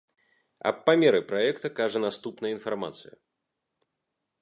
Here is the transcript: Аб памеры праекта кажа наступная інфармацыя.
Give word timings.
Аб 0.69 0.77
памеры 0.87 1.19
праекта 1.33 1.67
кажа 1.81 1.99
наступная 2.07 2.53
інфармацыя. 2.57 3.15